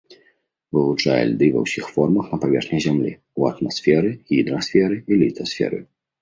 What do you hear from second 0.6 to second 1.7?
Вывучае ільды ва